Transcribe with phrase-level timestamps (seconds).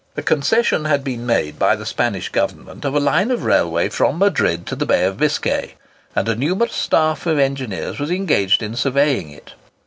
[0.17, 4.17] A concession had been made by the Spanish Government of a line of railway from
[4.17, 5.75] Madrid to the Bay of Biscay,
[6.15, 9.53] and a numerous staff of engineers was engaged in surveying it.